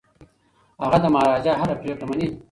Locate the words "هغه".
0.83-0.97